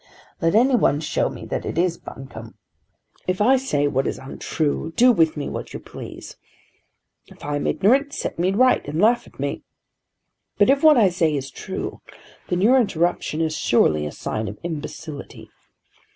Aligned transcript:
"Let 0.41 0.55
any 0.55 0.75
one 0.75 0.99
show 0.99 1.29
me 1.29 1.45
that 1.45 1.63
it 1.63 1.77
is 1.77 1.99
Buncombe. 1.99 2.55
If 3.27 3.39
I 3.39 3.55
say 3.55 3.85
what 3.87 4.07
is 4.07 4.17
untrue, 4.17 4.93
do 4.95 5.11
with 5.11 5.37
me 5.37 5.47
what 5.47 5.75
you 5.75 5.79
please. 5.79 6.37
If 7.27 7.45
I 7.45 7.55
am 7.57 7.67
ignorant, 7.67 8.11
set 8.11 8.39
me 8.39 8.49
right 8.51 8.83
and 8.87 8.99
laugh 8.99 9.27
at 9.27 9.39
me. 9.39 9.61
But 10.57 10.71
if 10.71 10.81
what 10.81 10.97
I 10.97 11.09
say 11.09 11.35
is 11.35 11.51
true, 11.51 12.01
then 12.47 12.61
your 12.61 12.79
interruption 12.81 13.41
is 13.41 13.55
surely 13.55 14.07
a 14.07 14.11
sign 14.11 14.47
of 14.47 14.57
imbecility. 14.63 15.51